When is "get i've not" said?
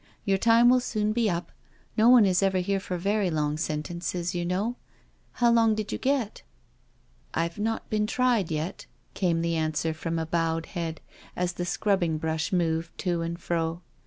5.99-7.87